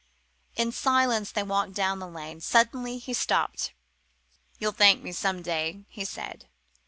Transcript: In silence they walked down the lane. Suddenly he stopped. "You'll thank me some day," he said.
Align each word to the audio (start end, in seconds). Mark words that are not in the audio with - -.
In 0.55 0.71
silence 0.71 1.31
they 1.31 1.43
walked 1.43 1.73
down 1.75 1.99
the 1.99 2.07
lane. 2.07 2.41
Suddenly 2.41 2.97
he 2.97 3.13
stopped. 3.13 3.71
"You'll 4.57 4.71
thank 4.71 5.03
me 5.03 5.11
some 5.11 5.43
day," 5.43 5.85
he 5.89 6.05
said. 6.05 6.47